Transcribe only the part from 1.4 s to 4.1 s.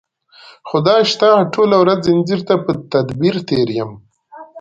ټوله ورځ ځنځیر ته په تدبیر یم